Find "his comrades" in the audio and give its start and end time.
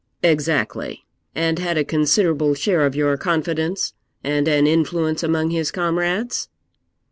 5.51-6.49